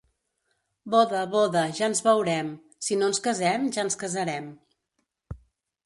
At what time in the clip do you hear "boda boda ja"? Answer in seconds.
0.93-1.85